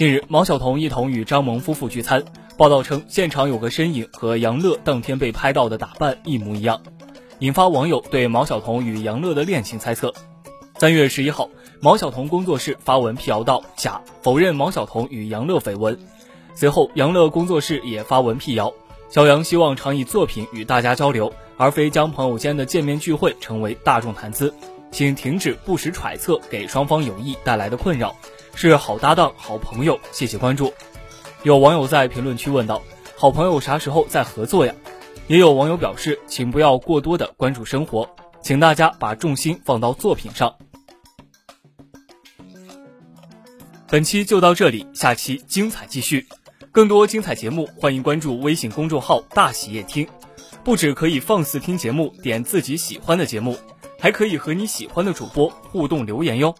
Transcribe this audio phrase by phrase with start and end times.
[0.00, 2.24] 近日，毛晓彤一同与张萌夫妇聚餐，
[2.56, 6.80] 报道称现场有个身影和杨乐当天被拍到的打扮一模一样，
[7.40, 10.10] 引发网友对毛晓彤与杨乐的恋情猜测。
[10.78, 11.50] 三月十一号，
[11.82, 15.98] 毛晓彤工作室发文辟谣道假，否认毛晓彤与杨乐绯闻。
[16.54, 18.72] 随后，杨乐工作室也发文辟谣，
[19.10, 24.54] 小杨希望常以作品与大家交流，而非将朋友间的见面聚会成为大众谈资，
[24.90, 28.16] 请停止不实揣测给双方友谊带来的困扰。
[28.54, 30.72] 是好搭档、好朋友，谢谢关注。
[31.42, 32.82] 有网友在评论区问道
[33.16, 34.74] ：“好朋友啥时候再合作呀？”
[35.28, 38.08] 也有网友表示：“请不要过多的关注生活，
[38.42, 40.54] 请大家把重心放到作品上。”
[43.88, 46.26] 本期就到这里，下期精彩继续。
[46.72, 50.06] 更多精彩节目，欢迎关注微信公众号“大喜夜听”，
[50.62, 53.56] 不止可以放肆听节目，点自己喜欢的节目，
[53.98, 56.54] 还可以和你喜欢的主播互动留言哟。